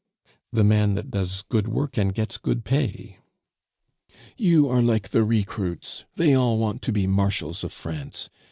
"The 0.51 0.63
man 0.63 0.93
that 0.95 1.11
does 1.11 1.43
good 1.47 1.67
work 1.67 1.95
and 1.95 2.11
gets 2.11 2.39
good 2.39 2.65
pay." 2.65 3.19
"You 4.35 4.67
are 4.67 4.81
like 4.81 5.09
the 5.09 5.23
recruits. 5.23 6.05
They 6.15 6.33
all 6.33 6.57
want 6.57 6.81
to 6.81 6.91
be 6.91 7.05
marshals 7.05 7.63
of 7.63 7.71
France. 7.71 8.31